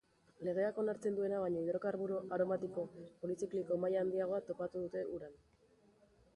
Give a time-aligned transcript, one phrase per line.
[0.45, 2.87] Legeak onartzen duena baino hidrokarburo aromatiko
[3.25, 5.41] polizikliko maila handiagoa topatu dute uran.